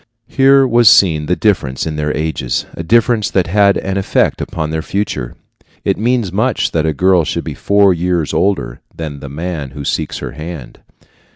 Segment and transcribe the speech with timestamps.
[0.27, 4.71] Here was seen the difference in their ages a difference that had an effect upon
[4.71, 5.35] their future.
[5.85, 9.85] It means much that a girl should be four years older than the man who
[9.85, 10.79] seeks her hand.